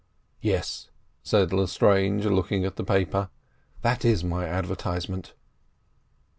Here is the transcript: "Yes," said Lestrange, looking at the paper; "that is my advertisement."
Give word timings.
"Yes," 0.41 0.89
said 1.21 1.53
Lestrange, 1.53 2.25
looking 2.25 2.65
at 2.65 2.75
the 2.75 2.83
paper; 2.83 3.29
"that 3.83 4.03
is 4.03 4.23
my 4.23 4.45
advertisement." 4.47 5.33